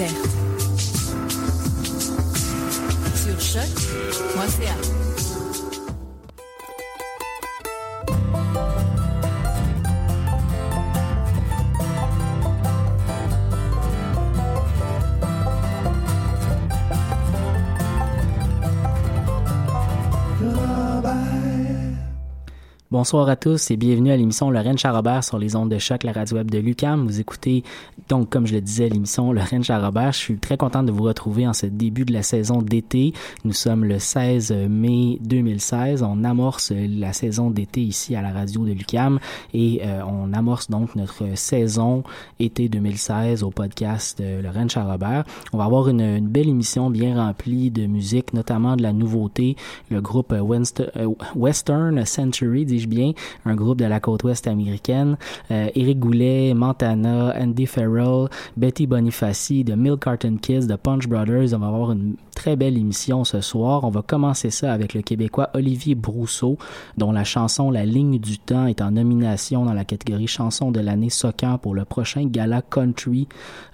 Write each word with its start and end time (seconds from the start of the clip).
Musique, 0.00 0.29
Bonsoir 23.00 23.30
à 23.30 23.36
tous 23.36 23.70
et 23.70 23.78
bienvenue 23.78 24.12
à 24.12 24.16
l'émission 24.18 24.50
Lorraine 24.50 24.76
Charrobert 24.76 25.24
sur 25.24 25.38
les 25.38 25.56
ondes 25.56 25.70
de 25.70 25.78
choc, 25.78 26.02
la 26.02 26.12
radio 26.12 26.36
web 26.36 26.50
de 26.50 26.58
Lucam. 26.58 27.06
Vous 27.06 27.18
écoutez 27.18 27.64
donc, 28.10 28.28
comme 28.28 28.46
je 28.46 28.54
le 28.54 28.60
disais, 28.60 28.90
l'émission 28.90 29.32
Lorraine 29.32 29.64
Charrobert. 29.64 30.12
Je 30.12 30.18
suis 30.18 30.36
très 30.36 30.58
content 30.58 30.82
de 30.82 30.92
vous 30.92 31.04
retrouver 31.04 31.46
en 31.46 31.54
ce 31.54 31.64
début 31.64 32.04
de 32.04 32.12
la 32.12 32.22
saison 32.22 32.60
d'été. 32.60 33.14
Nous 33.44 33.54
sommes 33.54 33.86
le 33.86 33.98
16 33.98 34.52
mai 34.68 35.16
2016. 35.22 36.02
On 36.02 36.24
amorce 36.24 36.72
la 36.72 37.14
saison 37.14 37.50
d'été 37.50 37.80
ici 37.80 38.14
à 38.16 38.20
la 38.20 38.32
radio 38.32 38.66
de 38.66 38.72
Lucam 38.72 39.18
et 39.54 39.80
euh, 39.82 40.02
on 40.06 40.34
amorce 40.34 40.68
donc 40.68 40.94
notre 40.94 41.24
saison 41.36 42.02
été 42.38 42.68
2016 42.68 43.44
au 43.44 43.50
podcast 43.50 44.20
de 44.20 44.42
Lorraine 44.42 44.68
Charrobert. 44.68 45.24
On 45.54 45.56
va 45.56 45.64
avoir 45.64 45.88
une, 45.88 46.28
belle 46.28 46.50
émission 46.50 46.90
bien 46.90 47.14
remplie 47.14 47.70
de 47.70 47.86
musique, 47.86 48.34
notamment 48.34 48.76
de 48.76 48.82
la 48.82 48.92
nouveauté, 48.92 49.56
le 49.88 50.02
groupe 50.02 50.32
euh, 50.32 51.14
Western 51.34 52.04
Century, 52.04 52.66
dis-je 52.66 52.89
bien, 52.90 53.12
un 53.46 53.54
groupe 53.54 53.78
de 53.78 53.86
la 53.86 54.00
côte 54.00 54.24
ouest 54.24 54.46
américaine. 54.46 55.16
Euh, 55.50 55.68
Eric 55.74 55.98
Goulet, 55.98 56.52
Montana, 56.54 57.34
Andy 57.40 57.66
Farrell, 57.66 58.28
Betty 58.56 58.86
Bonifaci, 58.86 59.64
de 59.64 59.74
Milk 59.74 60.04
Carton 60.04 60.36
Kids, 60.40 60.66
de 60.66 60.76
Punch 60.76 61.08
Brothers. 61.08 61.54
On 61.54 61.58
va 61.58 61.68
avoir 61.68 61.92
une 61.92 62.16
très 62.30 62.56
belle 62.56 62.78
émission 62.78 63.24
ce 63.24 63.40
soir. 63.40 63.84
On 63.84 63.90
va 63.90 64.02
commencer 64.02 64.50
ça 64.50 64.72
avec 64.72 64.94
le 64.94 65.02
Québécois 65.02 65.50
Olivier 65.54 65.94
Brousseau, 65.94 66.56
dont 66.96 67.12
la 67.12 67.24
chanson 67.24 67.70
La 67.70 67.84
ligne 67.84 68.18
du 68.18 68.38
temps 68.38 68.66
est 68.66 68.80
en 68.80 68.92
nomination 68.92 69.64
dans 69.64 69.72
la 69.72 69.84
catégorie 69.84 70.26
chanson 70.26 70.70
de 70.70 70.80
l'année 70.80 71.10
Soccer 71.10 71.58
pour 71.58 71.74
le 71.74 71.84
prochain 71.84 72.26
Gala 72.26 72.62
Country, 72.62 73.28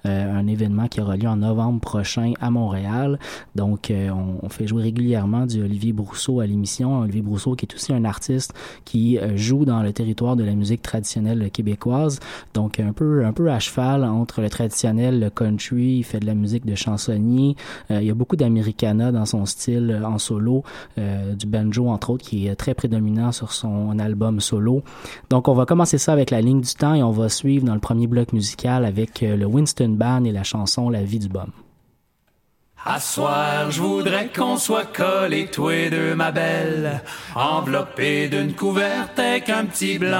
euh, 0.05 0.33
un 0.33 0.47
événement 0.47 0.87
qui 0.87 1.01
aura 1.01 1.17
lieu 1.17 1.27
en 1.27 1.37
novembre 1.37 1.79
prochain 1.79 2.33
à 2.39 2.49
Montréal. 2.49 3.19
Donc, 3.55 3.91
euh, 3.91 4.09
on, 4.09 4.49
fait 4.49 4.65
jouer 4.65 4.83
régulièrement 4.83 5.45
du 5.45 5.61
Olivier 5.61 5.93
Brousseau 5.93 6.39
à 6.39 6.47
l'émission. 6.47 7.01
Olivier 7.01 7.21
Brousseau 7.21 7.55
qui 7.55 7.65
est 7.65 7.75
aussi 7.75 7.93
un 7.93 8.05
artiste 8.05 8.53
qui 8.85 9.17
euh, 9.17 9.35
joue 9.35 9.65
dans 9.65 9.83
le 9.83 9.93
territoire 9.93 10.35
de 10.35 10.43
la 10.43 10.55
musique 10.55 10.81
traditionnelle 10.81 11.51
québécoise. 11.51 12.19
Donc, 12.53 12.79
un 12.79 12.93
peu, 12.93 13.25
un 13.25 13.33
peu 13.33 13.51
à 13.51 13.59
cheval 13.59 14.03
entre 14.03 14.41
le 14.41 14.49
traditionnel, 14.49 15.19
le 15.19 15.29
country. 15.29 15.97
Il 15.97 16.03
fait 16.03 16.19
de 16.19 16.25
la 16.25 16.33
musique 16.33 16.65
de 16.65 16.75
chansonnier. 16.75 17.55
Il 17.89 18.03
y 18.03 18.09
a 18.09 18.13
beaucoup 18.13 18.35
d'americana 18.47 19.11
dans 19.11 19.25
son 19.25 19.45
style 19.45 19.91
euh, 19.91 20.07
en 20.07 20.17
solo, 20.17 20.63
euh, 20.97 21.33
du 21.33 21.45
banjo 21.45 21.89
entre 21.89 22.11
autres, 22.11 22.25
qui 22.25 22.47
est 22.47 22.55
très 22.55 22.73
prédominant 22.73 23.31
sur 23.31 23.51
son 23.51 23.99
album 23.99 24.39
solo. 24.39 24.83
Donc, 25.29 25.47
on 25.47 25.53
va 25.53 25.65
commencer 25.65 25.97
ça 25.97 26.13
avec 26.13 26.31
la 26.31 26.41
ligne 26.41 26.61
du 26.61 26.73
temps 26.73 26.93
et 26.93 27.03
on 27.03 27.11
va 27.11 27.29
suivre 27.29 27.65
dans 27.65 27.73
le 27.73 27.79
premier 27.79 28.07
bloc 28.07 28.33
musical 28.33 28.85
avec 28.85 29.23
euh, 29.23 29.35
le 29.35 29.45
Winston 29.45 29.89
Band 29.89 30.23
et 30.23 30.31
la 30.31 30.43
chanson 30.43 30.89
La 30.89 31.03
vie 31.03 31.19
du 31.19 31.29
bum. 31.29 31.51
À 32.85 33.01
soir, 33.01 33.69
je 33.69 33.81
voudrais 33.81 34.29
qu'on 34.29 34.55
soit 34.55 34.85
collés 34.85 35.47
tous 35.51 35.67
les 35.67 35.89
deux, 35.89 36.15
ma 36.15 36.31
belle, 36.31 37.01
enveloppés 37.35 38.29
d'une 38.29 38.53
couverte 38.53 39.19
avec 39.19 39.49
un 39.49 39.65
petit 39.65 39.97
blanc. 39.97 40.17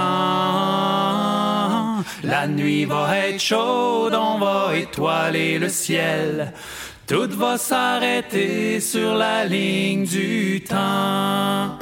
La 2.24 2.48
nuit 2.48 2.84
va 2.84 3.18
être 3.28 3.40
chaude, 3.40 4.14
on 4.16 4.40
va 4.40 4.76
étoiler 4.76 5.60
le 5.60 5.70
ciel. 5.70 6.52
Tout 7.08 7.30
va 7.38 7.58
s'arrêter 7.58 8.82
sur 8.82 9.16
la 9.16 9.46
ligne 9.46 10.04
du 10.04 10.62
temps. 10.68 11.80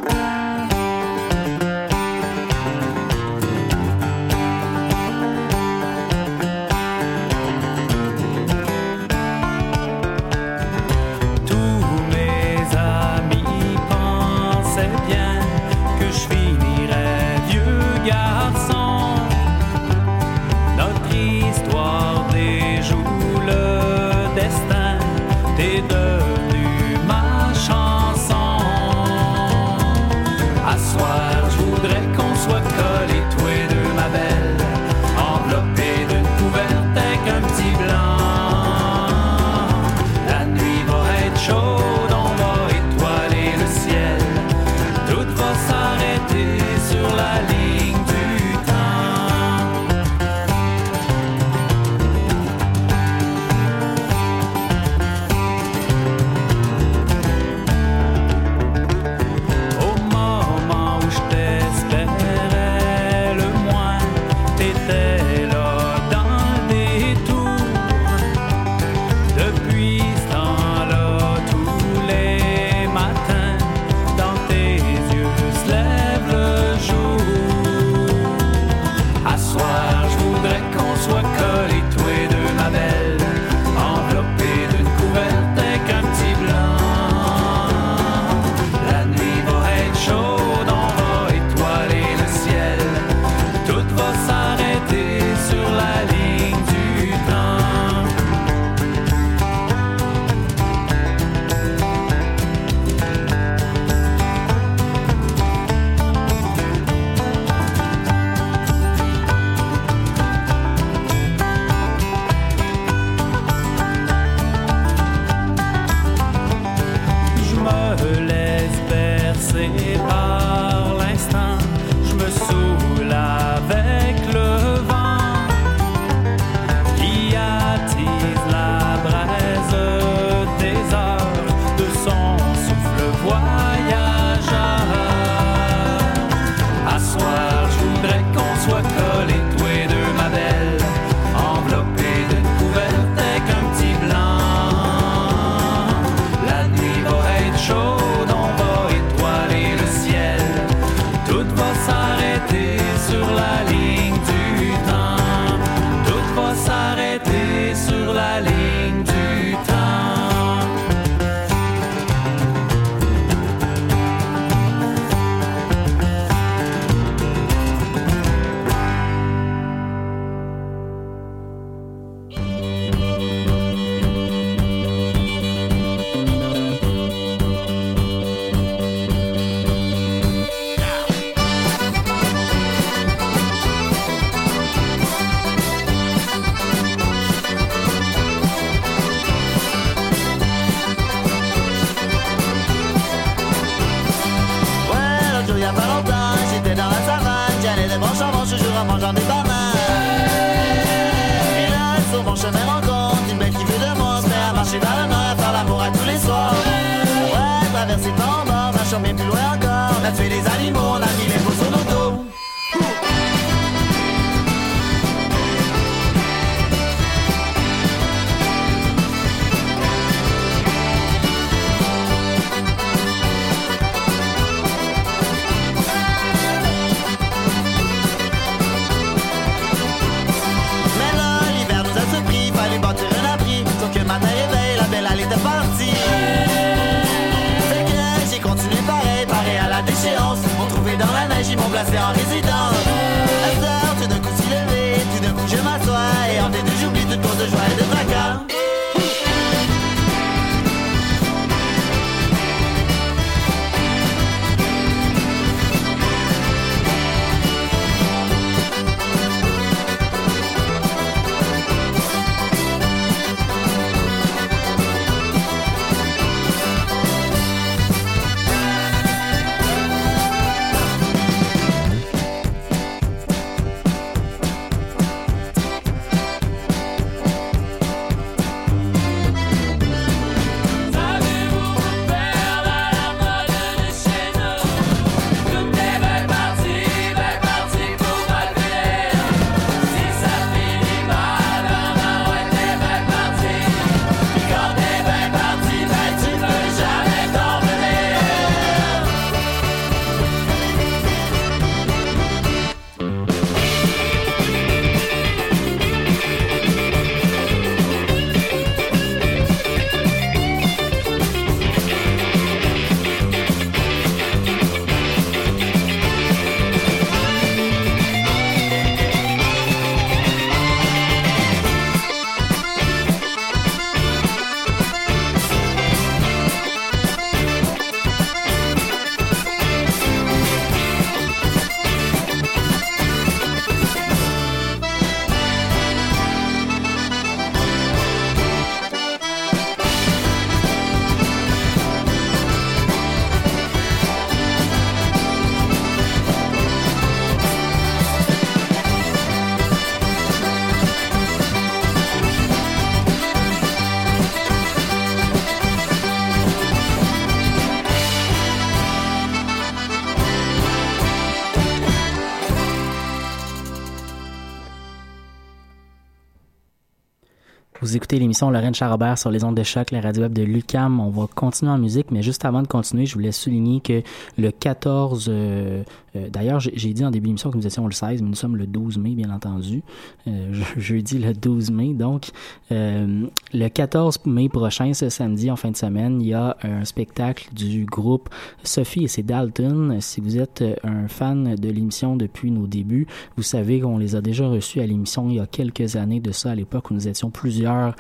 Écoutez 368.16 368.24
l'émission 368.24 368.50
Lorraine 368.50 368.74
Charrobert 368.74 369.18
sur 369.18 369.30
les 369.30 369.44
ondes 369.44 369.58
de 369.58 369.64
choc, 369.64 369.92
la 369.92 370.00
radio 370.00 370.24
web 370.24 370.32
de 370.32 370.44
Lucam. 370.44 371.02
On 371.02 371.10
va 371.10 371.28
continuer 371.36 371.74
en 371.74 371.78
musique, 371.78 372.12
mais 372.12 372.22
juste 372.22 372.46
avant 372.46 372.62
de 372.62 372.68
continuer, 372.68 373.06
je 373.06 373.14
voulais 373.14 373.34
souligner 373.34 373.82
que 373.82 374.04
le 374.38 374.52
14 374.52 375.28
euh, 375.28 375.84
euh, 376.16 376.30
D'ailleurs, 376.30 376.62
j'ai 376.62 376.94
dit 376.94 377.04
en 377.04 377.12
début 377.12 377.28
d'émission 377.28 377.52
que 377.52 377.58
nous 377.58 377.68
étions 377.68 377.86
le 377.86 377.92
16, 377.92 378.22
mais 378.22 378.30
nous 378.30 378.36
sommes 378.36 378.56
le 378.56 378.68
12 378.68 378.98
mai, 379.00 379.12
bien 379.12 379.30
entendu. 379.30 379.84
Euh, 380.28 380.54
jeudi 380.78 381.20
le 381.20 381.34
12 381.34 381.72
mai. 381.72 381.94
Donc, 381.94 382.28
le 382.70 383.68
14 383.68 384.20
mai 384.26 384.48
prochain, 384.48 384.94
ce 384.94 385.10
samedi, 385.10 385.52
en 385.52 385.58
fin 385.58 385.72
de 385.72 385.78
semaine, 385.78 386.22
il 386.22 386.28
y 386.28 386.34
a 386.34 386.56
un 386.64 386.86
spectacle 386.86 387.50
du 387.54 387.86
groupe 387.86 388.30
Sophie 388.64 389.04
et 389.04 389.08
c'est 389.10 389.24
Dalton. 389.24 389.98
Si 390.00 390.22
vous 390.22 390.38
êtes 390.38 390.64
un 390.84 391.10
fan 391.10 391.56
de 391.56 391.70
l'émission 391.70 392.16
depuis 392.16 392.52
nos 392.52 392.66
débuts, 392.66 393.08
vous 393.36 393.44
savez 393.44 393.82
qu'on 393.82 393.98
les 393.98 394.16
a 394.16 394.22
déjà 394.22 394.48
reçus 394.48 394.80
à 394.80 394.86
l'émission 394.86 395.30
il 395.30 395.36
y 395.36 395.40
a 395.40 395.48
quelques 395.48 395.98
années 395.98 396.22
de 396.22 396.32
ça, 396.32 396.52
à 396.52 396.56
l'époque 396.56 396.92
où 396.92 396.94
nous 396.94 397.08
étions 397.08 397.30
plusieurs 397.30 397.96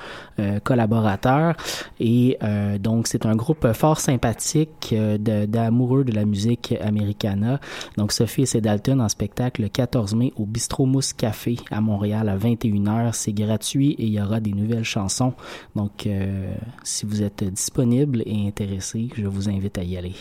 collaborateurs. 0.63 1.55
Et 1.99 2.37
euh, 2.43 2.77
donc, 2.77 3.07
c'est 3.07 3.25
un 3.25 3.35
groupe 3.35 3.71
fort 3.73 3.99
sympathique 3.99 4.93
euh, 4.93 5.17
d'amoureux 5.17 6.03
de, 6.03 6.13
la 6.13 6.25
musique 6.25 6.75
americana. 6.81 7.59
Donc, 7.97 8.11
Sophie 8.11 8.45
et 8.53 8.61
Dalton 8.61 9.01
en 9.01 9.09
spectacle 9.09 9.61
le 9.61 9.69
14 9.69 10.15
mai 10.15 10.33
au 10.35 10.45
Bistro 10.45 10.85
Mousse 10.85 11.13
Café 11.13 11.57
à 11.71 11.81
Montréal 11.81 12.29
à 12.29 12.37
21h. 12.37 13.13
C'est 13.13 13.33
gratuit 13.33 13.91
et 13.93 14.03
il 14.03 14.13
y 14.13 14.21
aura 14.21 14.39
des 14.39 14.53
nouvelles 14.53 14.83
chansons. 14.83 15.33
Donc, 15.75 16.07
euh, 16.07 16.53
si 16.83 17.05
vous 17.05 17.21
êtes 17.21 17.43
disponible 17.43 18.21
et 18.25 18.47
intéressé, 18.47 19.09
je 19.15 19.25
vous 19.25 19.49
invite 19.49 19.77
à 19.77 19.83
y 19.83 19.97
aller. 19.97 20.13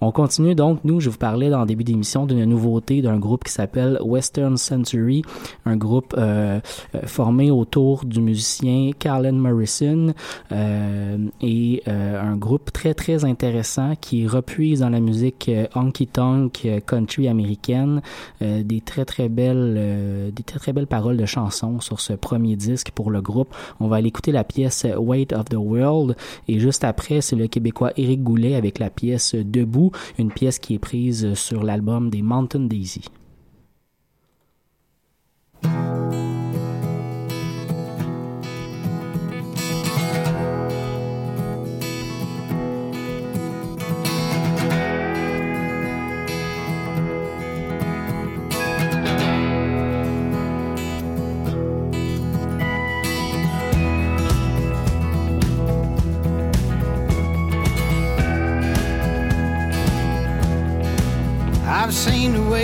On 0.00 0.12
continue 0.12 0.54
donc. 0.54 0.80
Nous, 0.84 1.00
je 1.00 1.10
vous 1.10 1.18
parlais 1.18 1.50
dans 1.50 1.60
le 1.60 1.66
début 1.66 1.84
d'émission 1.84 2.26
d'une 2.26 2.44
nouveauté 2.44 3.02
d'un 3.02 3.18
groupe 3.18 3.44
qui 3.44 3.52
s'appelle 3.52 3.98
Western 4.02 4.56
Century, 4.56 5.22
un 5.64 5.76
groupe 5.76 6.14
euh, 6.16 6.60
euh 6.94 7.00
formé 7.04 7.50
autour 7.50 8.04
du 8.04 8.20
musicien 8.20 8.90
Carlin 9.18 9.32
Morrison 9.32 10.14
euh, 10.52 11.18
et 11.40 11.82
euh, 11.88 12.22
un 12.22 12.36
groupe 12.36 12.72
très 12.72 12.94
très 12.94 13.24
intéressant 13.24 13.94
qui 14.00 14.28
repuise 14.28 14.80
dans 14.80 14.90
la 14.90 15.00
musique 15.00 15.50
honky 15.74 16.06
tonk 16.06 16.68
country 16.86 17.26
américaine 17.26 18.00
des 18.40 18.80
très 18.80 19.04
très 19.04 19.28
belles 19.28 20.32
des 20.32 20.42
très 20.44 20.60
très 20.60 20.72
belles 20.72 20.86
paroles 20.86 21.16
de 21.16 21.26
chansons 21.26 21.80
sur 21.80 21.98
ce 21.98 22.12
premier 22.12 22.54
disque 22.54 22.92
pour 22.92 23.10
le 23.10 23.20
groupe. 23.20 23.54
On 23.80 23.88
va 23.88 23.96
aller 23.96 24.08
écouter 24.08 24.30
la 24.30 24.44
pièce 24.44 24.86
Weight 24.96 25.32
of 25.32 25.46
the 25.46 25.56
World 25.56 26.16
et 26.46 26.60
juste 26.60 26.84
après 26.84 27.20
c'est 27.20 27.36
le 27.36 27.48
Québécois 27.48 27.90
Éric 27.96 28.22
Goulet 28.22 28.54
avec 28.54 28.78
la 28.78 28.90
pièce 28.90 29.34
Debout, 29.34 29.90
une 30.18 30.30
pièce 30.30 30.60
qui 30.60 30.74
est 30.74 30.78
prise 30.78 31.34
sur 31.34 31.64
l'album 31.64 32.08
des 32.08 32.22
Mountain 32.22 32.60
Daisy. 32.60 33.02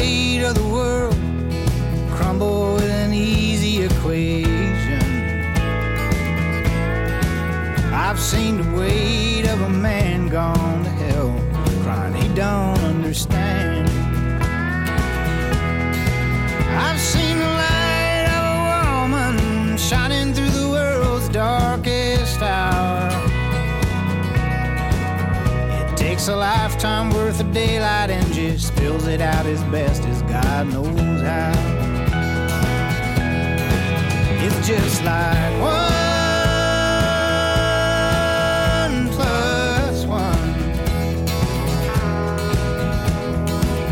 Weight 0.04 0.42
of 0.44 0.54
the 0.54 0.68
world 0.76 1.16
crumble 2.16 2.75
with 2.75 2.90
an 3.04 3.12
easy 3.14 3.82
equation. 3.84 5.06
I've 8.06 8.20
seen 8.20 8.54
the 8.62 8.70
weight 8.78 9.46
of 9.54 9.58
a 9.62 9.68
man 9.70 10.28
gone 10.28 10.84
to 10.84 10.90
hell, 10.90 11.32
crying 11.82 12.14
he 12.23 12.28
don't 12.34 12.80
understand. 12.92 13.88
I've 16.87 17.00
seen 17.00 17.34
takes 26.25 26.33
a 26.33 26.37
lifetime 26.37 27.11
worth 27.11 27.38
of 27.38 27.52
daylight 27.52 28.09
and 28.09 28.33
just 28.33 28.69
spills 28.69 29.07
it 29.07 29.21
out 29.21 29.45
as 29.45 29.62
best 29.64 30.04
as 30.04 30.23
God 30.23 30.69
knows 30.69 31.21
how. 31.21 31.52
It's 34.40 34.66
just 34.66 35.04
like 35.04 35.52
one 35.61 35.88
plus 39.12 40.07
one. 40.07 40.52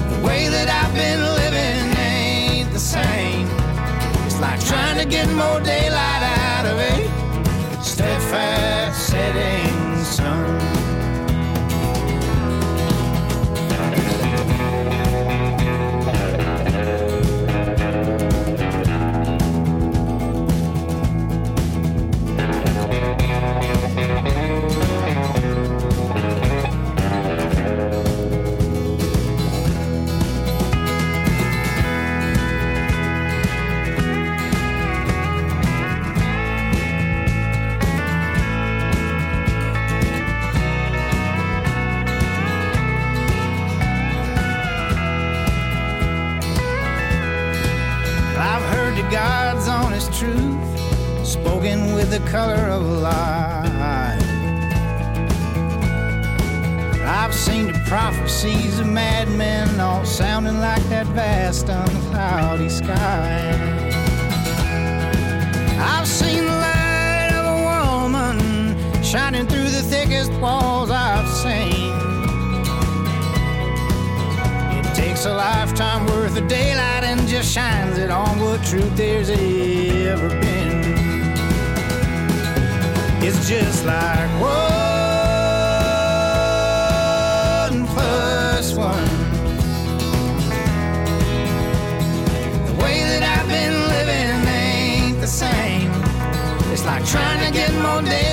The 0.09 0.21
way 0.27 0.49
that 0.49 0.69
I've 0.71 0.95
been 0.95 1.21
living 1.43 1.97
ain't 1.99 2.73
the 2.73 2.81
same. 2.81 3.47
It's 4.25 4.41
like 4.41 4.65
trying 4.65 4.99
to 5.03 5.05
get 5.05 5.29
more 5.29 5.61
daylight 5.61 6.23
out 6.23 6.65
of 6.65 6.79
a 6.79 7.83
steadfast 7.83 9.09
setting 9.09 9.62
It 75.23 75.26
takes 75.26 75.35
a 75.35 75.37
lifetime 75.37 76.07
worth 76.07 76.37
of 76.37 76.49
daylight 76.49 77.05
and 77.05 77.29
just 77.29 77.52
shines 77.52 77.97
it 77.97 78.11
on 78.11 78.41
what 78.41 78.61
truth 78.64 78.97
there's 78.97 79.31
ever 79.31 80.29
been. 80.29 80.83
It's 83.23 83.49
just 83.49 83.85
like 83.85 84.29
one 84.41 84.50
plus 87.87 88.75
one. 88.75 89.07
The 92.67 92.75
way 92.83 93.05
that 93.05 93.23
I've 93.23 93.47
been 93.47 93.75
living 93.95 94.49
ain't 94.49 95.21
the 95.21 95.29
same. 95.29 95.93
It's 96.73 96.85
like 96.85 97.05
trying 97.07 97.47
to 97.47 97.52
get 97.52 97.73
more 97.75 98.02
daylight 98.02 98.32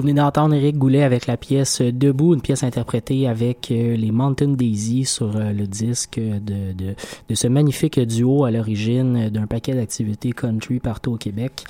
Vous 0.00 0.06
venez 0.06 0.18
d'entendre 0.18 0.54
Eric 0.54 0.78
Goulet 0.78 1.02
avec 1.02 1.26
la 1.26 1.36
pièce 1.36 1.82
Debout, 1.82 2.32
une 2.32 2.40
pièce 2.40 2.62
interprétée 2.62 3.28
avec 3.28 3.70
euh, 3.70 3.96
les 3.96 4.10
Mountain 4.10 4.52
Daisy 4.52 5.04
sur 5.04 5.36
euh, 5.36 5.52
le 5.52 5.66
disque 5.66 6.18
de, 6.18 6.72
de, 6.72 6.94
de 7.28 7.34
ce 7.34 7.46
magnifique 7.48 8.00
duo 8.00 8.44
à 8.44 8.50
l'origine 8.50 9.28
d'un 9.28 9.46
paquet 9.46 9.74
d'activités 9.74 10.32
country 10.32 10.80
partout 10.80 11.12
au 11.12 11.16
Québec. 11.18 11.64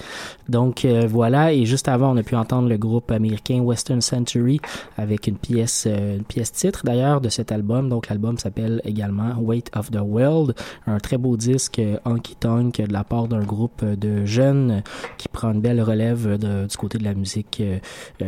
Donc 0.48 0.84
euh, 0.84 1.08
voilà, 1.10 1.52
et 1.52 1.64
juste 1.64 1.88
avant, 1.88 2.14
on 2.14 2.16
a 2.18 2.22
pu 2.22 2.36
entendre 2.36 2.68
le 2.68 2.76
groupe 2.78 3.10
américain 3.10 3.58
Western 3.62 4.00
Century 4.00 4.60
avec 4.96 5.26
une 5.26 5.36
pièce, 5.36 5.88
euh, 5.88 6.18
une 6.18 6.22
pièce 6.22 6.52
titre 6.52 6.82
d'ailleurs 6.84 7.20
de 7.20 7.30
cet 7.30 7.50
album. 7.50 7.88
Donc 7.88 8.08
l'album 8.08 8.38
s'appelle 8.38 8.80
également 8.84 9.34
Weight 9.40 9.72
of 9.74 9.90
the 9.90 10.02
World, 10.04 10.54
un 10.86 11.00
très 11.00 11.18
beau 11.18 11.36
disque 11.36 11.82
honky 12.04 12.36
tonk 12.36 12.76
de 12.80 12.92
la 12.92 13.02
part 13.02 13.26
d'un 13.26 13.42
groupe 13.42 13.84
de 13.84 14.24
jeunes 14.24 14.84
qui 15.18 15.26
prend 15.26 15.50
une 15.50 15.60
belle 15.60 15.82
relève 15.82 16.38
du 16.38 16.76
côté 16.76 16.98
de 16.98 17.04
la 17.04 17.14
musique 17.14 17.60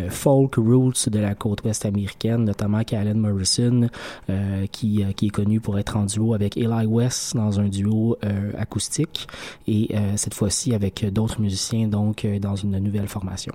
folk 0.08 0.56
roots 0.56 1.08
de 1.08 1.18
la 1.18 1.34
côte 1.34 1.64
ouest 1.64 1.86
américaine, 1.86 2.44
notamment 2.44 2.82
Callan 2.84 3.14
Morrison, 3.14 3.88
euh, 4.30 4.66
qui, 4.70 5.02
euh, 5.02 5.12
qui 5.12 5.26
est 5.26 5.30
connu 5.30 5.60
pour 5.60 5.78
être 5.78 5.96
en 5.96 6.04
duo 6.04 6.34
avec 6.34 6.56
Eli 6.56 6.86
West 6.86 7.36
dans 7.36 7.60
un 7.60 7.68
duo 7.68 8.16
euh, 8.24 8.52
acoustique 8.58 9.26
et 9.66 9.88
euh, 9.94 10.16
cette 10.16 10.34
fois-ci 10.34 10.74
avec 10.74 11.04
d'autres 11.12 11.40
musiciens 11.40 11.88
donc 11.88 12.24
euh, 12.24 12.38
dans 12.38 12.56
une 12.56 12.78
nouvelle 12.78 13.08
formation. 13.08 13.52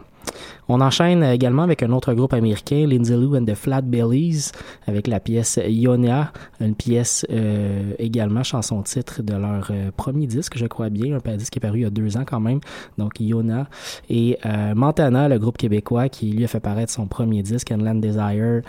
On 0.70 0.82
enchaîne 0.82 1.24
également 1.24 1.64
avec 1.64 1.82
un 1.84 1.92
autre 1.92 2.14
groupe 2.14 2.34
américain, 2.34 2.86
Lindsay 2.88 3.16
Lou 3.16 3.36
and 3.38 3.46
the 3.46 3.56
Flat 3.56 3.82
Bellies, 3.82 4.52
avec 4.86 5.08
la 5.08 5.20
pièce 5.20 5.60
Ionia, 5.66 6.32
une 6.60 6.76
pièce 6.76 7.26
euh, 7.32 7.94
également 8.00 8.44
chanson-titre 8.44 9.24
de 9.24 9.34
leur 9.34 9.70
euh, 9.72 9.92
premier 9.96 10.28
disque, 10.28 10.58
je 10.58 10.66
crois 10.66 10.90
bien, 10.90 11.18
un 11.26 11.38
disque 11.38 11.54
qui 11.54 11.60
est 11.60 11.62
paru 11.62 11.80
il 11.80 11.84
y 11.84 11.86
a 11.86 11.90
deux 11.90 12.18
ans 12.18 12.26
quand 12.26 12.40
même, 12.40 12.60
donc 12.98 13.20
Iona. 13.20 13.68
Et 14.10 14.38
euh, 14.46 14.76
Montana, 14.76 15.30
le 15.30 15.40
groupe 15.40 15.58
québécois 15.58 16.10
qui 16.10 16.32
lui 16.32 16.44
a 16.44 16.48
fait 16.48 16.60
paraître 16.60 16.92
son 16.92 17.08
premier 17.08 17.44
disque, 17.44 17.72
Inland 17.72 18.02
Desire, 18.02 18.62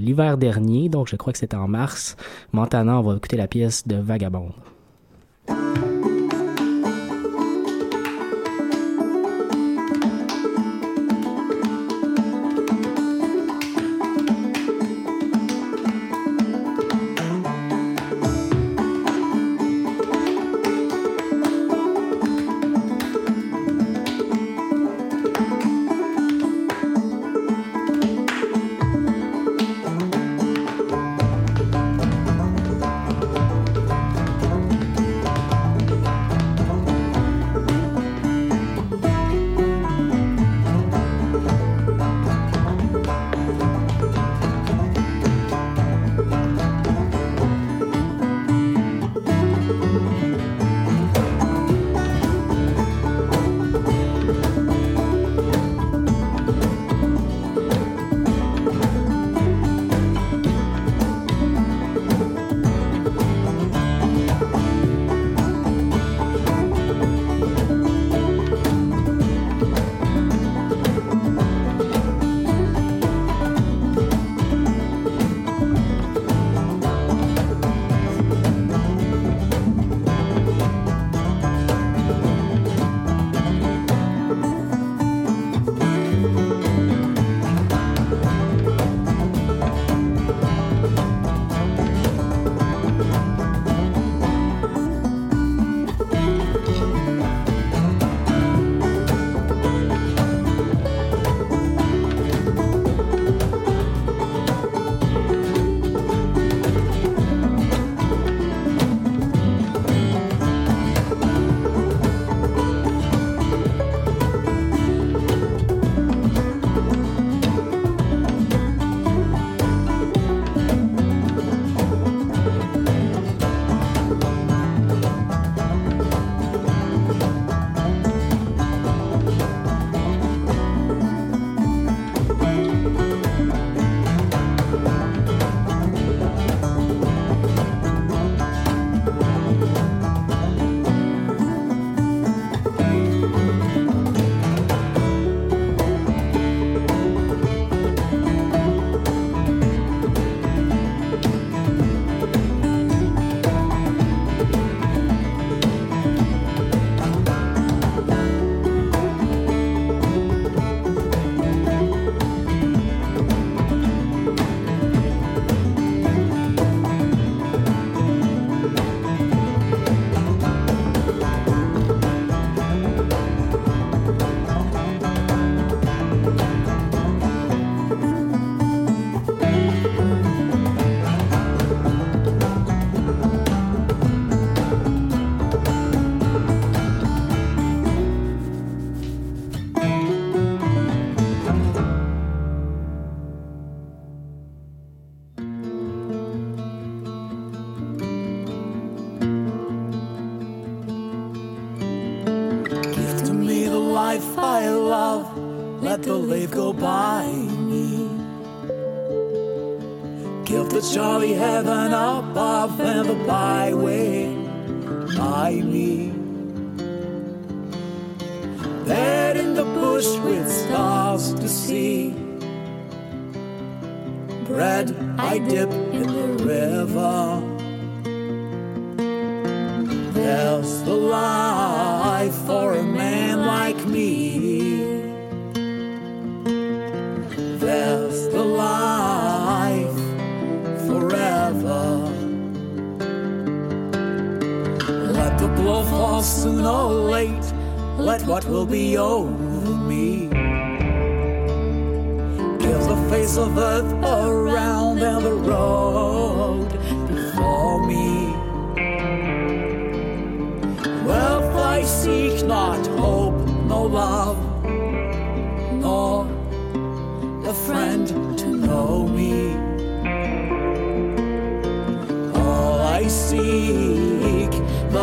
l'hiver 0.00 0.38
dernier, 0.38 0.88
donc 0.88 1.08
je 1.08 1.16
crois 1.16 1.32
que 1.32 1.38
c'était 1.38 1.56
en 1.56 1.68
mars. 1.68 2.16
Montana, 2.52 2.98
on 2.98 3.02
va 3.02 3.16
écouter 3.16 3.36
la 3.36 3.48
pièce 3.48 3.86
de 3.86 3.96
Vagabond. 3.96 4.50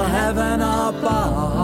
heaven 0.03 0.61
above. 0.61 1.54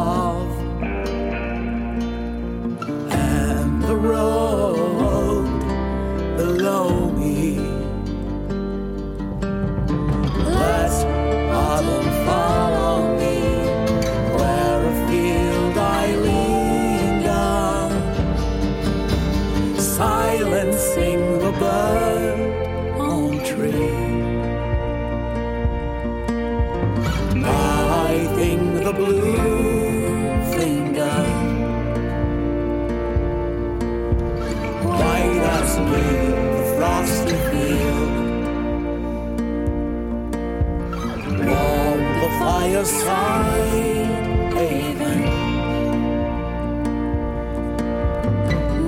Fireside 42.82 44.54
haven. 44.54 45.22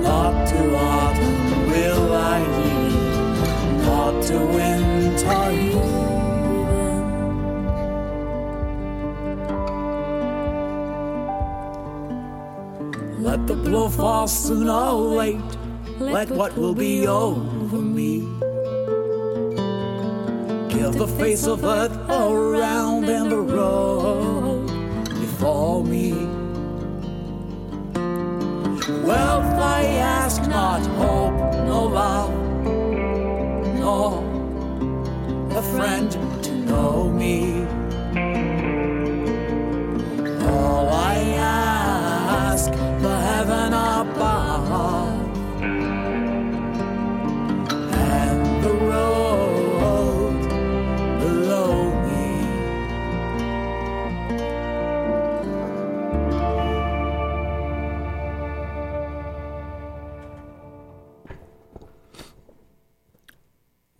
Not 0.02 0.48
to 0.48 0.76
autumn 0.76 1.66
will 1.70 2.12
I 2.12 2.38
yield, 2.58 3.82
not 3.82 4.22
to 4.24 4.38
winter 4.38 5.50
even. 5.52 6.04
Let 13.22 13.46
the 13.46 13.54
blow 13.54 13.88
fall 13.88 14.26
soon 14.28 14.68
or 14.68 14.92
late. 14.92 15.40
Let 15.98 16.30
what 16.30 16.56
will 16.56 16.74
be 16.74 17.06
over 17.06 17.76
me. 17.76 18.26
Give 20.68 20.92
the 20.98 21.06
face 21.06 21.46
of 21.46 21.64
earth 21.64 22.03
around 22.32 23.08
and 23.08 23.30
the 23.30 23.40
road 23.40 24.66
before 25.08 25.84
me. 25.84 26.12
Wealth 29.04 29.54
I 29.78 29.84
ask 29.98 30.42
not, 30.48 30.82
hope, 31.02 31.34
no 31.66 31.84
love, 31.84 32.32
nor 33.78 34.22
a 35.56 35.62
friend 35.62 36.10
to 36.44 36.52
know 36.52 37.10
me. 37.10 37.73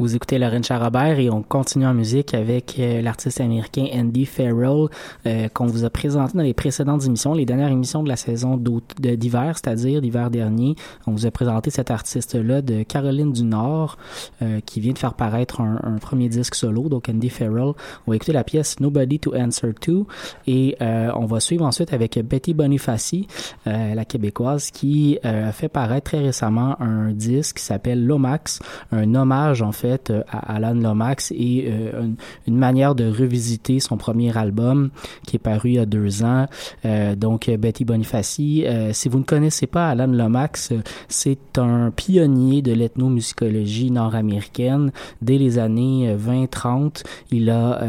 Vous 0.01 0.17
écoutez 0.17 0.41
Lorraine 0.41 0.65
Charrobert 0.65 1.21
et 1.21 1.31
on 1.31 1.45
continue 1.45 1.87
en 1.87 1.95
musique 1.95 2.35
avec 2.35 2.81
euh, 2.81 3.01
l'artiste 3.01 3.41
américain 3.41 3.87
Andy 3.95 4.27
Farrell 4.27 4.89
euh, 5.25 5.49
qu'on 5.55 5.67
vous 5.67 5.85
a 5.85 5.91
présenté 5.91 6.37
dans 6.37 6.43
les 6.43 6.53
précédentes 6.53 7.05
émissions, 7.05 7.33
les 7.33 7.47
dernières 7.47 7.69
émissions 7.69 8.03
de 8.03 8.09
la 8.09 8.17
saison 8.17 8.61
d'hiver, 8.99 9.57
c'est-à-dire 9.57 10.01
l'hiver 10.01 10.31
dernier. 10.31 10.75
On 11.07 11.13
vous 11.13 11.27
a 11.27 11.31
présenté 11.31 11.71
cet 11.71 11.93
artiste-là 11.93 12.61
de 12.61 12.83
Caroline 12.83 13.33
du 13.33 13.45
Nord 13.45 13.97
euh, 14.43 14.59
qui 14.67 14.81
vient 14.81 14.95
de 14.95 14.99
faire 14.99 15.15
paraître 15.15 15.61
un, 15.61 15.79
un 15.85 15.99
premier 15.99 16.29
disque 16.29 16.57
solo, 16.57 16.89
donc 16.89 17.09
Andy 17.09 17.31
Farrell. 17.31 17.75
On 18.09 18.11
va 18.11 18.17
écouter 18.17 18.33
la 18.33 18.43
pièce 18.43 18.81
Nobody 18.81 19.21
to 19.21 19.33
Answer 19.37 19.75
To 19.81 20.09
et 20.49 20.77
euh, 20.83 21.13
on 21.15 21.27
va 21.27 21.39
suivre 21.39 21.65
ensuite 21.65 21.93
avec 21.93 22.19
Betty 22.19 22.53
Bonifaci, 22.53 23.29
euh, 23.69 23.95
la 23.95 24.05
québécoise, 24.05 24.73
qui 24.73 25.21
a 25.23 25.53
fait 25.53 25.69
paraître 25.69 26.11
très 26.11 26.19
récemment 26.19 26.75
un 26.81 27.13
disque 27.13 27.59
qui 27.59 27.63
s'appelle 27.63 28.05
Lomax, 28.05 28.59
un 28.91 29.15
hommage 29.15 29.63
en 29.63 29.71
fait 29.71 29.84
euh, 29.85 30.23
à 30.31 30.57
Alan 30.57 30.75
Lomax 30.75 31.33
et 31.33 31.67
euh, 31.69 32.09
une, 32.47 32.57
manière 32.57 32.95
de 32.95 33.05
revisiter 33.05 33.81
son 33.81 33.97
premier 33.97 34.37
album 34.37 34.91
qui 35.27 35.37
est 35.37 35.39
paru 35.39 35.71
il 35.71 35.75
y 35.75 35.79
a 35.79 35.87
deux 35.87 36.23
ans. 36.23 36.47
Euh, 36.85 37.15
donc 37.15 37.51
Betty 37.51 37.85
Bonifaci, 37.85 38.65
si 38.93 39.09
vous 39.09 39.19
ne 39.19 39.25
connaissez 39.25 39.67
pas 39.67 39.89
Alan 39.89 40.07
Lomax, 40.07 40.73
c'est 41.09 41.59
un 41.59 41.91
pionnier 41.91 42.63
de 42.63 42.73
l'ethnomusicologie 42.73 43.91
nord-américaine 43.91 44.93
dès 45.23 45.39
les 45.39 45.59
années 45.59 46.11
euh, 46.11 46.17
20-30. 46.17 47.05
Il 47.31 47.51
a, 47.51 47.81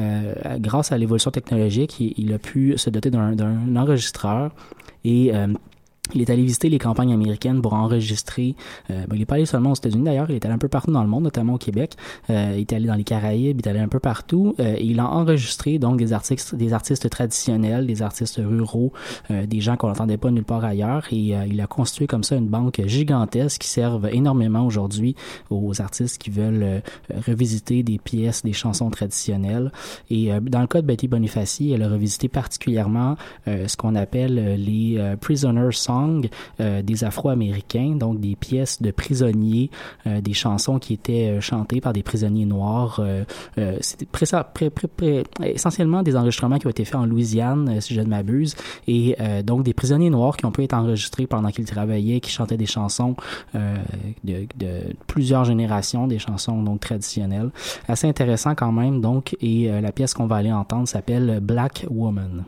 grâce 0.59 0.91
à 0.91 0.97
l'évolution 0.97 1.31
technologique, 1.31 1.99
il, 1.99 2.33
a 2.33 2.39
pu 2.39 2.77
se 2.77 2.89
doter 2.89 3.09
d'un 3.09 3.75
enregistreur 3.75 4.51
et 5.03 5.31
il 6.13 6.21
est 6.21 6.29
allé 6.29 6.43
visiter 6.43 6.69
les 6.69 6.79
campagnes 6.79 7.13
américaines 7.13 7.61
pour 7.61 7.73
enregistrer. 7.73 8.55
Euh, 8.89 9.05
ben, 9.07 9.15
il 9.15 9.21
est 9.21 9.25
pas 9.25 9.35
allé 9.35 9.45
seulement 9.45 9.71
aux 9.71 9.75
États-Unis 9.75 10.03
d'ailleurs, 10.03 10.29
il 10.29 10.35
est 10.35 10.45
allé 10.45 10.53
un 10.53 10.59
peu 10.59 10.67
partout 10.67 10.91
dans 10.91 11.03
le 11.03 11.09
monde, 11.09 11.23
notamment 11.23 11.53
au 11.53 11.57
Québec. 11.57 11.93
Euh, 12.29 12.53
il 12.55 12.61
est 12.61 12.73
allé 12.73 12.87
dans 12.87 12.95
les 12.95 13.03
Caraïbes, 13.03 13.59
il 13.59 13.67
est 13.67 13.69
allé 13.69 13.79
un 13.79 13.87
peu 13.87 13.99
partout. 13.99 14.55
Euh, 14.59 14.77
il 14.79 14.99
a 14.99 15.09
enregistré 15.09 15.79
donc 15.79 15.97
des 15.97 16.13
artistes, 16.13 16.55
des 16.55 16.73
artistes 16.73 17.09
traditionnels, 17.09 17.87
des 17.87 18.01
artistes 18.01 18.41
ruraux, 18.43 18.93
euh, 19.31 19.45
des 19.45 19.61
gens 19.61 19.77
qu'on 19.77 19.87
n'entendait 19.87 20.17
pas 20.17 20.31
nulle 20.31 20.43
part 20.43 20.63
ailleurs. 20.63 21.05
Et 21.11 21.35
euh, 21.35 21.45
il 21.47 21.59
a 21.61 21.67
construit 21.67 22.07
comme 22.07 22.23
ça 22.23 22.35
une 22.35 22.47
banque 22.47 22.81
gigantesque 22.85 23.61
qui 23.61 23.67
servent 23.67 24.09
énormément 24.11 24.65
aujourd'hui 24.65 25.15
aux 25.49 25.81
artistes 25.81 26.17
qui 26.17 26.29
veulent 26.29 26.63
euh, 26.63 26.79
revisiter 27.27 27.83
des 27.83 27.97
pièces, 27.97 28.43
des 28.43 28.53
chansons 28.53 28.89
traditionnelles. 28.89 29.71
Et 30.09 30.29
dans 30.41 30.61
le 30.61 30.67
cas 30.67 30.81
de 30.81 30.87
Betty 30.87 31.07
Bonifaci, 31.07 31.71
elle 31.71 31.83
a 31.83 31.89
revisité 31.89 32.27
particulièrement 32.27 33.15
ce 33.45 33.75
qu'on 33.77 33.95
appelle 33.95 34.55
les 34.57 35.15
prisoner 35.19 35.69
songs 35.71 35.94
euh, 36.59 36.81
des 36.81 37.03
Afro-Américains, 37.03 37.95
donc 37.95 38.19
des 38.19 38.35
pièces 38.35 38.81
de 38.81 38.91
prisonniers, 38.91 39.69
euh, 40.07 40.21
des 40.21 40.33
chansons 40.33 40.79
qui 40.79 40.93
étaient 40.93 41.29
euh, 41.29 41.41
chantées 41.41 41.81
par 41.81 41.93
des 41.93 42.03
prisonniers 42.03 42.45
noirs. 42.45 43.01
C'était 43.81 45.23
essentiellement 45.43 46.03
des 46.03 46.15
enregistrements 46.15 46.57
qui 46.57 46.67
ont 46.67 46.71
été 46.71 46.85
faits 46.85 46.95
en 46.95 47.05
Louisiane, 47.05 47.79
si 47.81 47.93
je 47.93 48.01
ne 48.01 48.07
m'abuse, 48.07 48.55
et 48.87 49.15
donc 49.43 49.63
des 49.63 49.73
prisonniers 49.73 50.09
noirs 50.09 50.37
qui 50.37 50.45
ont 50.45 50.51
pu 50.51 50.63
être 50.63 50.73
enregistrés 50.73 51.27
pendant 51.27 51.49
qu'ils 51.49 51.65
travaillaient, 51.65 52.19
qui 52.19 52.31
chantaient 52.31 52.57
des 52.57 52.65
chansons 52.65 53.15
de, 53.53 54.47
de 54.57 54.95
plusieurs 55.07 55.45
générations, 55.45 56.07
des 56.07 56.19
chansons 56.19 56.61
donc 56.63 56.81
traditionnelles. 56.81 57.49
Assez 57.87 58.07
intéressant 58.07 58.55
quand 58.55 58.71
même, 58.71 59.01
donc, 59.01 59.35
et 59.41 59.69
la 59.81 59.91
pièce 59.91 60.13
qu'on 60.13 60.27
va 60.27 60.37
aller 60.37 60.51
entendre 60.51 60.87
s'appelle 60.87 61.39
Black 61.41 61.85
Woman. 61.89 62.45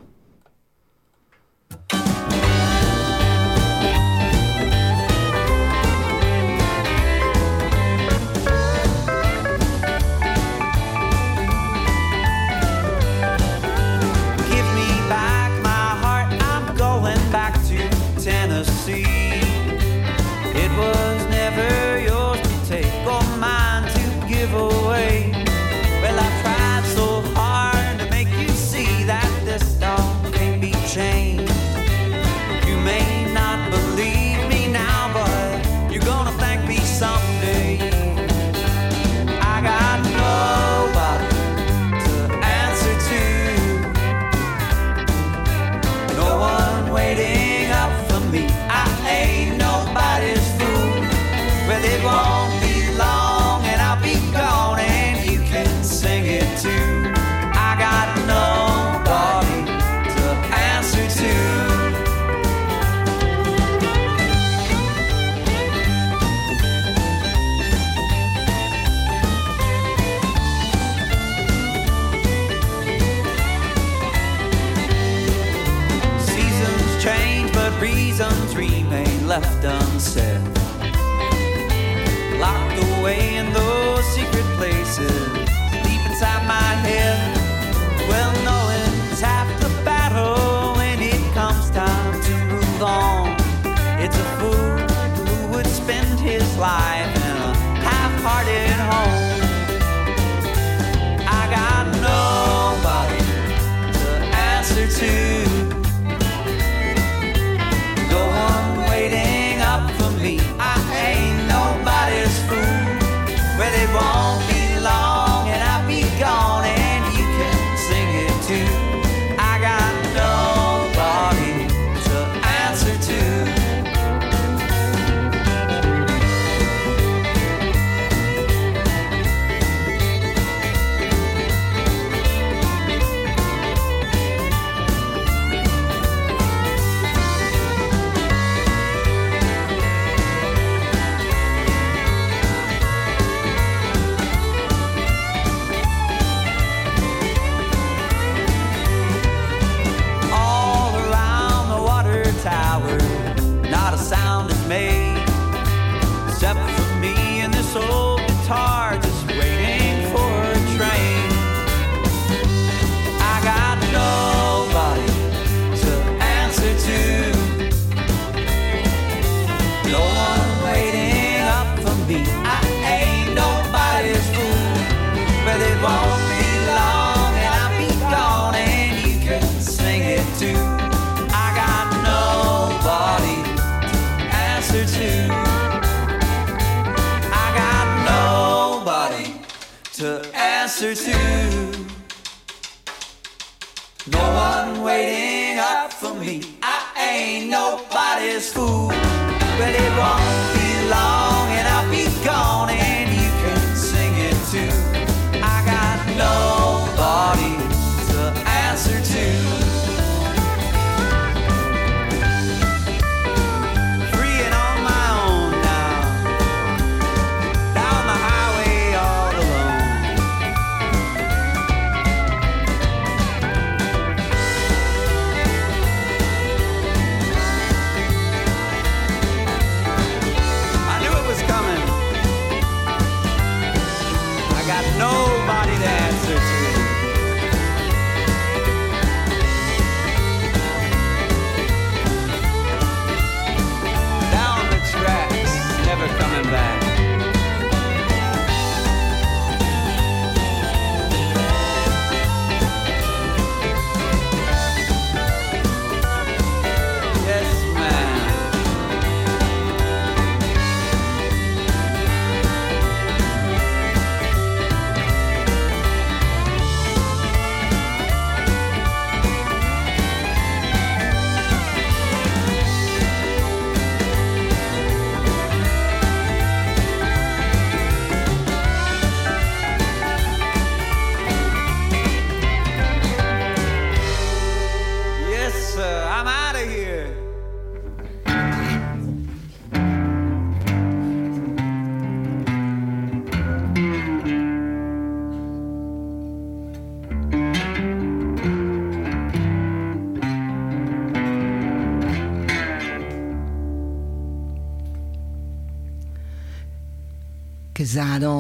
Pisano 307.98 308.37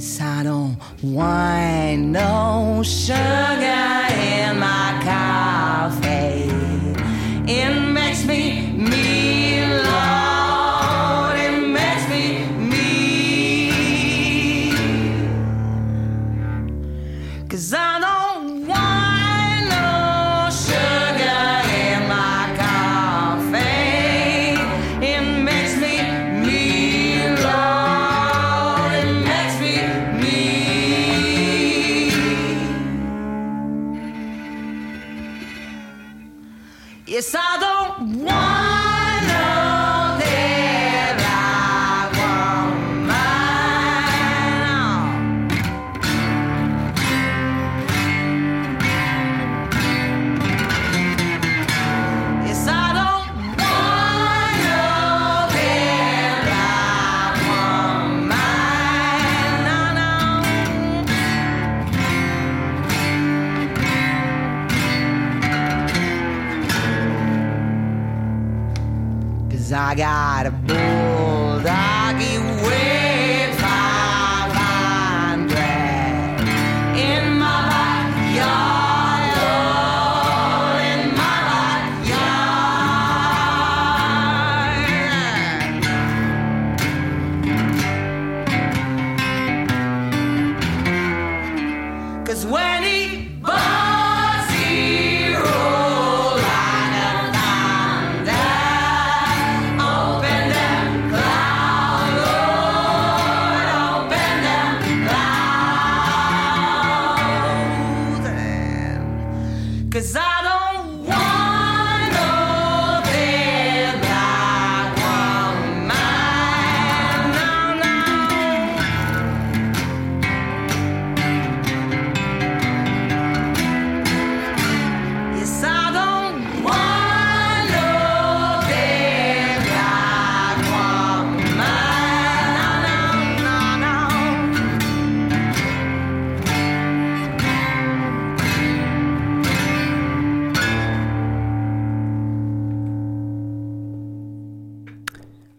I 0.00 0.44
don't 0.44 0.76
want 1.02 1.98
no 1.98 2.82
sugar 2.84 4.07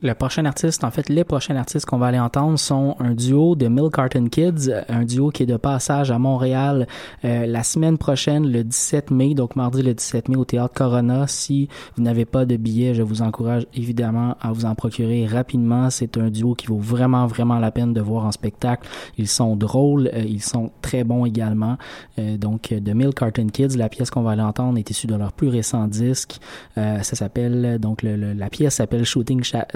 Le 0.09 0.15
prochain 0.15 0.43
artiste, 0.45 0.83
en 0.83 0.89
fait, 0.89 1.07
les 1.07 1.23
prochains 1.23 1.55
artistes 1.55 1.85
qu'on 1.85 1.99
va 1.99 2.07
aller 2.07 2.17
entendre 2.19 2.57
sont 2.57 2.95
un 2.99 3.13
duo 3.13 3.55
de 3.55 3.67
Milk 3.67 3.93
Carton 3.93 4.25
Kids, 4.25 4.71
un 4.89 5.03
duo 5.05 5.29
qui 5.29 5.43
est 5.43 5.45
de 5.45 5.55
passage 5.55 6.09
à 6.09 6.17
Montréal 6.17 6.87
euh, 7.25 7.45
la 7.45 7.61
semaine 7.61 7.99
prochaine, 7.99 8.51
le 8.51 8.63
17 8.63 9.11
mai, 9.11 9.35
donc 9.35 9.55
mardi 9.55 9.83
le 9.83 9.93
17 9.93 10.29
mai 10.29 10.35
au 10.35 10.45
Théâtre 10.45 10.73
Corona. 10.73 11.27
Si 11.27 11.69
vous 11.95 12.01
n'avez 12.01 12.25
pas 12.25 12.45
de 12.45 12.57
billets, 12.57 12.95
je 12.95 13.03
vous 13.03 13.21
encourage 13.21 13.67
évidemment 13.75 14.35
à 14.41 14.51
vous 14.51 14.65
en 14.65 14.73
procurer 14.73 15.27
rapidement. 15.27 15.91
C'est 15.91 16.17
un 16.17 16.31
duo 16.31 16.55
qui 16.55 16.65
vaut 16.65 16.79
vraiment, 16.79 17.27
vraiment 17.27 17.59
la 17.59 17.69
peine 17.69 17.93
de 17.93 18.01
voir 18.01 18.25
en 18.25 18.31
spectacle. 18.31 18.89
Ils 19.19 19.27
sont 19.27 19.55
drôles, 19.55 20.09
euh, 20.15 20.23
ils 20.27 20.41
sont 20.41 20.71
très 20.81 21.03
bons 21.03 21.25
également. 21.25 21.77
Euh, 22.17 22.35
donc, 22.35 22.73
de 22.73 22.93
Milk 22.93 23.13
Carton 23.13 23.45
Kids, 23.45 23.77
la 23.77 23.89
pièce 23.89 24.09
qu'on 24.09 24.23
va 24.23 24.31
aller 24.31 24.41
entendre 24.41 24.79
est 24.79 24.89
issue 24.89 25.05
de 25.05 25.13
leur 25.13 25.33
plus 25.33 25.49
récent 25.49 25.85
disque. 25.85 26.39
Euh, 26.79 27.03
ça 27.03 27.15
s'appelle, 27.15 27.77
donc, 27.79 28.01
le- 28.01 28.15
le- 28.15 28.33
la 28.33 28.49
pièce 28.49 28.73
s'appelle 28.77 29.05
Shooting, 29.05 29.43
Sha- 29.43 29.67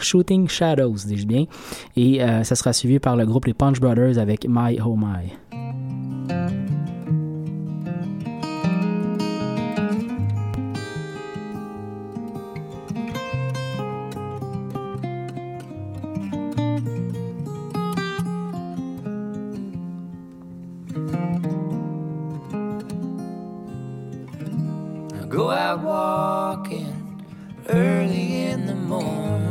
Shooting 0.00 0.48
Shadows, 0.48 1.06
dis-je 1.06 1.26
bien. 1.26 1.46
Et 1.96 2.22
euh, 2.22 2.44
ça 2.44 2.54
sera 2.54 2.72
suivi 2.72 2.98
par 2.98 3.16
le 3.16 3.26
groupe 3.26 3.46
Les 3.46 3.54
Punch 3.54 3.80
Brothers 3.80 4.18
avec 4.18 4.46
My 4.48 4.78
Oh 4.84 4.96
My. 4.96 5.32
Walking 25.74 27.24
early 27.70 28.44
in 28.44 28.66
the 28.66 28.74
mornings. 28.74 29.41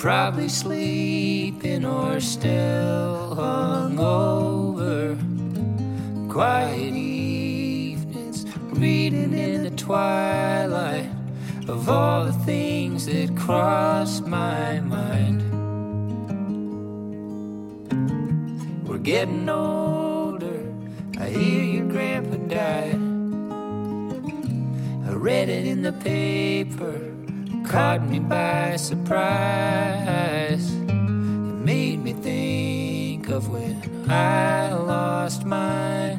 Probably 0.00 0.48
sleeping 0.48 1.84
or 1.84 2.20
still 2.20 3.36
hungover. 3.36 5.14
Quiet 6.30 6.94
evenings, 6.94 8.46
reading 8.70 9.34
in 9.34 9.64
the 9.64 9.70
twilight 9.72 11.10
of 11.68 11.86
all 11.90 12.24
the 12.24 12.32
things 12.46 13.04
that 13.04 13.36
cross 13.36 14.22
my 14.22 14.80
mind. 14.80 15.42
We're 18.88 18.96
getting 18.96 19.50
older. 19.50 20.64
I 21.18 21.28
hear 21.28 21.62
your 21.62 21.88
grandpa 21.88 22.36
died. 22.48 22.94
I 25.06 25.12
read 25.12 25.50
it 25.50 25.66
in 25.66 25.82
the 25.82 25.92
paper, 25.92 27.19
caught 27.70 28.02
me 28.02 28.18
by 28.18 28.74
surprise. 28.74 30.72
It 30.74 30.92
made 30.92 32.02
me 32.02 32.12
think 32.14 33.28
of 33.28 33.48
when 33.48 34.10
I 34.10 34.72
lost 34.72 35.44
mine. 35.44 36.18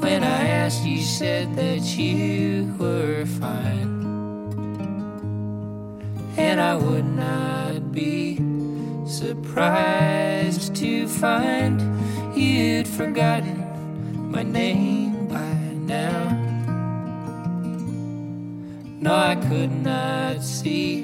When 0.00 0.24
I 0.24 0.48
asked, 0.48 0.84
you 0.84 1.00
said 1.00 1.54
that 1.54 1.96
you 1.96 2.74
were 2.76 3.24
fine. 3.24 4.02
And 6.36 6.60
I 6.60 6.74
would 6.74 7.06
not 7.06 7.92
be 7.92 8.40
surprised 9.06 10.74
to 10.74 11.06
find 11.06 11.80
you'd 12.36 12.88
forgotten 12.88 13.58
my 14.32 14.42
name 14.42 14.99
No, 19.02 19.14
I 19.14 19.34
could 19.34 19.72
not 19.82 20.42
see 20.42 21.02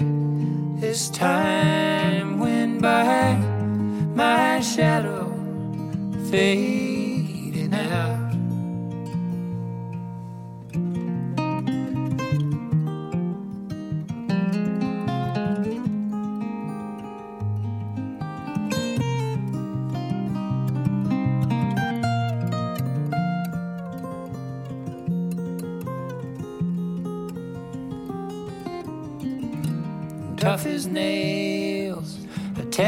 as 0.83 1.09
time 1.09 2.39
went 2.39 2.83
by, 2.83 3.37
my 4.15 4.61
shadow 4.61 5.33
fading 6.31 6.86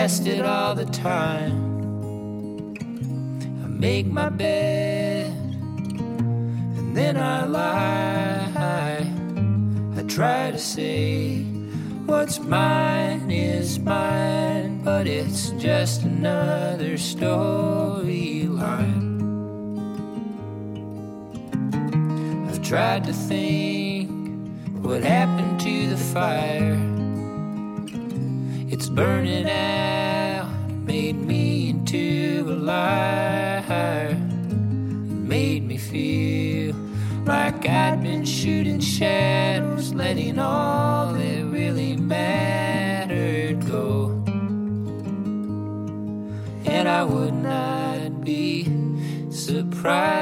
It 0.08 0.44
all 0.44 0.74
the 0.74 0.86
time. 0.86 1.52
I 3.62 3.66
make 3.66 4.06
my 4.06 4.30
bed 4.30 5.26
and 5.26 6.96
then 6.96 7.18
I 7.18 7.44
lie. 7.44 9.04
I 9.98 10.02
try 10.08 10.50
to 10.50 10.58
say 10.58 11.42
what's 12.06 12.40
mine 12.40 13.30
is 13.30 13.78
mine, 13.78 14.82
but 14.82 15.06
it's 15.06 15.50
just 15.50 16.04
another 16.04 16.94
storyline. 16.94 18.08
I've 22.48 22.62
tried 22.62 23.04
to 23.04 23.12
think 23.12 24.10
what 24.82 25.04
happened 25.04 25.60
to 25.60 25.90
the 25.90 25.98
fire. 25.98 26.78
It's 28.70 28.88
burning 28.88 29.48
out, 29.50 29.97
made 31.12 31.26
me 31.26 31.70
into 31.70 32.44
a 32.48 32.52
liar. 32.52 34.10
It 34.10 34.18
made 35.34 35.64
me 35.64 35.78
feel 35.78 36.74
like 37.24 37.66
I'd 37.66 38.02
been 38.02 38.26
shooting 38.26 38.78
shadows, 38.78 39.94
letting 39.94 40.38
all 40.38 41.14
that 41.14 41.44
really 41.46 41.96
mattered 41.96 43.66
go. 43.66 44.22
And 46.66 46.86
I 46.86 47.04
would 47.04 47.34
not 47.34 48.22
be 48.22 48.70
surprised 49.30 50.17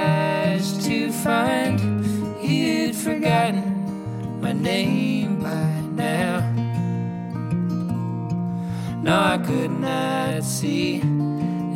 could 9.56 9.80
not 9.80 10.44
see. 10.44 11.00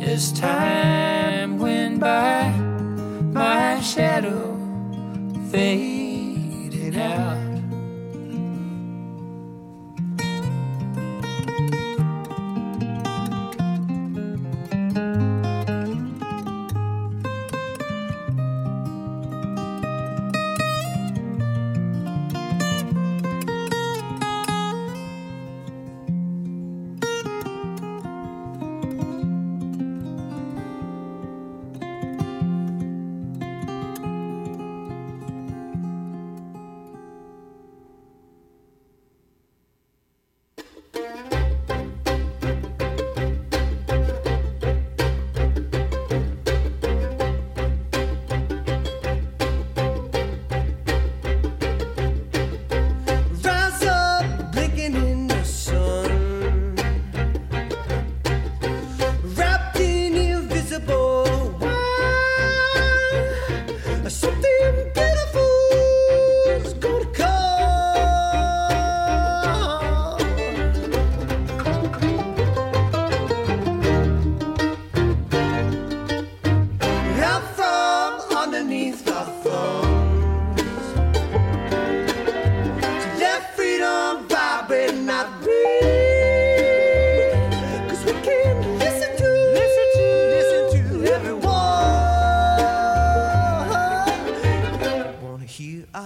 As 0.01 0.31
time 0.31 1.57
went 1.57 1.99
by, 1.99 2.49
my 3.33 3.79
shadow 3.81 4.55
faded 5.51 5.90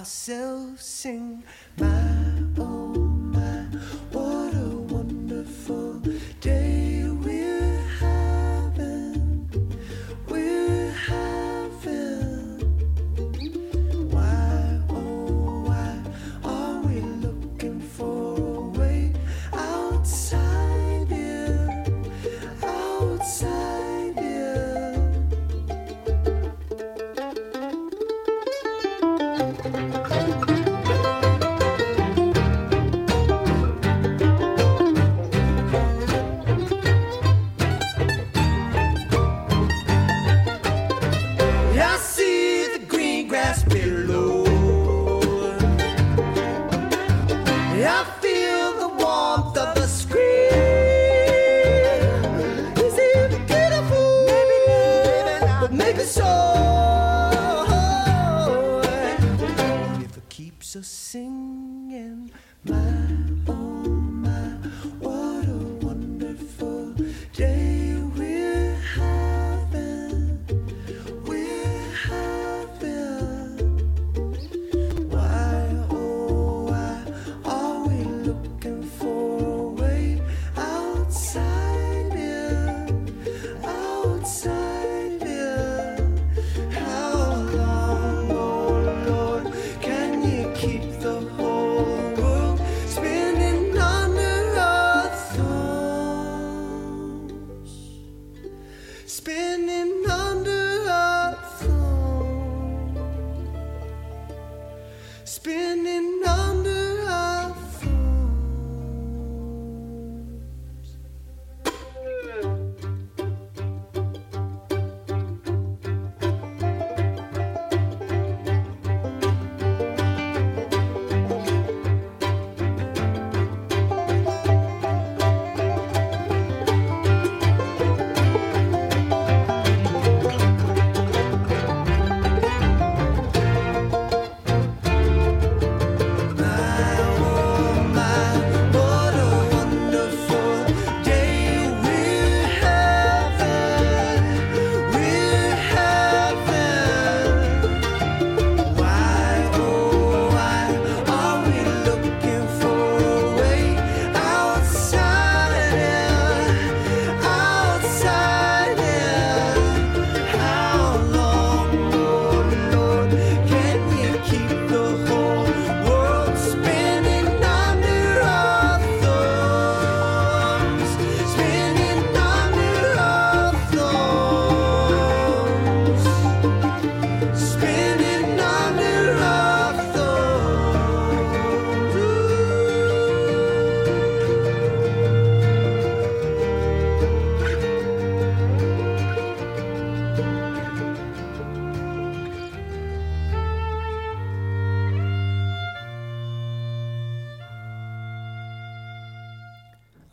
ourselves 0.06 0.86
sing 0.86 1.44
my 1.80 2.05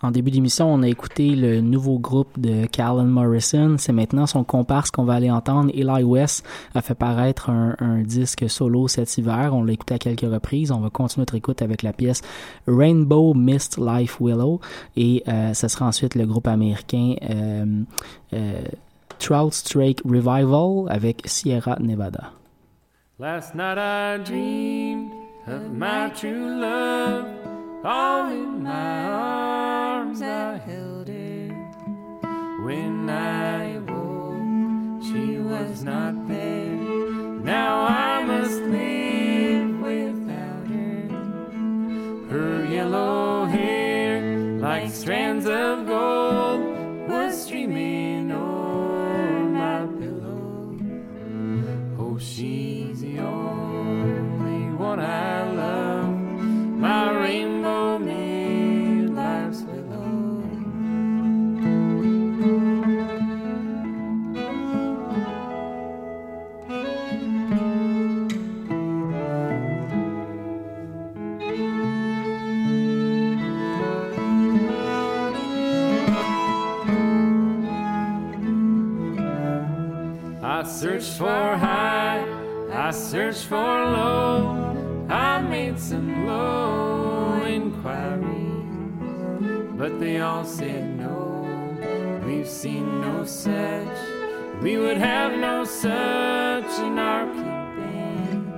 En 0.03 0.11
début 0.11 0.33
d'émission, 0.33 0.73
on 0.73 0.83
a 0.83 0.89
écouté 0.89 1.37
le 1.37 1.61
nouveau 1.61 2.01
groupe 2.01 2.41
de 2.41 2.67
Callan 2.67 3.05
Morrison. 3.05 3.77
C'est 3.79 3.93
maintenant 3.93 4.27
son 4.27 4.43
comparse 4.43 4.91
qu'on 4.91 5.05
va 5.05 5.15
aller 5.15 5.31
entendre. 5.31 5.71
Eli 5.73 6.03
West 6.03 6.45
a 6.75 6.83
fait 6.83 6.97
paraître 6.97 7.51
un, 7.51 8.03
disque 8.03 8.51
solo 8.51 8.89
cet 8.89 9.17
hiver. 9.17 9.53
On 9.55 9.63
l'a 9.63 9.73
écouté 9.73 9.95
à 9.95 9.99
quelques 9.99 10.23
reprises. 10.23 10.73
On 10.73 10.81
va 10.81 10.91
continuer 10.91 11.23
notre 11.23 11.37
écoute 11.37 11.63
avec 11.63 11.85
la 11.85 11.93
pièce 11.93 12.21
Rainbow 12.67 13.33
Mist 13.35 13.79
Life 13.79 14.19
Willow. 14.21 14.61
Et 14.97 15.23
euh, 15.29 15.55
ce 15.55 15.69
sera 15.69 15.87
ensuite 15.87 16.17
le 16.17 16.27
groupe 16.27 16.49
américain 16.49 17.15
euh, 17.31 17.65
euh, 18.33 18.63
Trout 19.21 19.53
Strake 19.53 20.01
Revival 20.05 20.87
avec 20.89 21.23
Sierra 21.27 21.77
Nevada. 21.79 22.33
Last 23.21 23.55
night 23.55 23.79
I 23.79 24.19
dreamed 24.19 25.13
of 25.47 25.71
my 25.73 26.11
true 26.13 26.61
love. 26.61 27.25
All 27.85 28.27
in 28.31 28.63
my 28.65 29.62
I 30.21 30.59
held 30.59 31.09
her. 31.09 31.49
When 32.65 33.09
I 33.09 33.77
awoke, 33.77 35.03
she 35.03 35.39
was 35.39 35.83
not 35.83 36.15
I 83.33 83.35
searched 83.35 83.49
for 83.49 83.57
low, 83.57 85.07
I 85.09 85.41
made 85.41 85.79
some 85.79 86.27
low 86.27 87.43
inquiries, 87.47 88.67
but 89.79 89.99
they 89.99 90.21
all 90.21 90.45
said 90.45 90.99
no. 90.99 92.21
We've 92.27 92.47
seen 92.47 93.01
no 93.01 93.25
such, 93.25 93.89
we 94.61 94.77
would 94.77 94.99
have 94.99 95.39
no 95.39 95.65
such 95.65 96.79
in 96.81 96.99
our 96.99 97.25
keeping. 97.33 98.53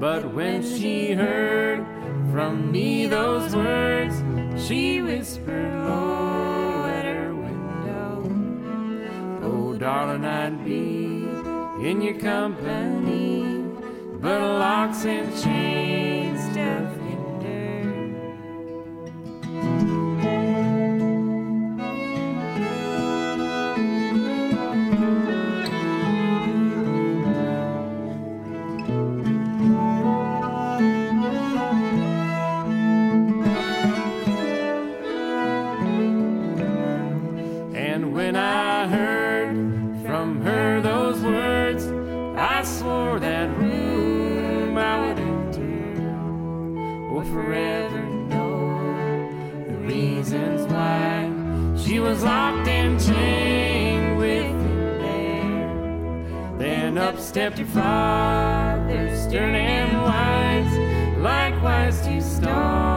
But 0.00 0.34
when 0.34 0.64
she 0.64 1.12
heard 1.12 1.86
from 2.32 2.72
me 2.72 3.06
those 3.06 3.54
words, 3.54 4.16
she 4.60 5.02
whispered 5.02 5.72
low 5.72 6.84
at 6.86 7.04
her 7.04 7.32
window. 7.32 8.28
Oh, 9.44 9.76
darling, 9.78 10.24
I'd 10.24 10.64
be 10.64 11.28
in 11.88 12.00
your 12.00 12.18
company, 12.18 13.03
but 14.24 14.40
locks 14.40 15.04
and 15.04 15.28
chains 15.42 16.40
doth 16.56 16.96
hinder. 16.96 17.82
And 37.74 38.14
when 38.14 38.36
I 38.36 38.88
heard 38.88 39.23
was 52.04 52.22
locked 52.22 52.68
and 52.68 53.00
chained 53.00 54.18
within 54.18 54.98
there. 54.98 56.58
Then 56.58 56.98
up 56.98 57.18
stepped 57.18 57.58
your 57.58 57.66
father, 57.68 59.16
stern 59.16 59.54
and 59.54 59.90
wise, 60.02 61.16
likewise 61.18 62.02
to 62.02 62.20
stalwart 62.20 62.93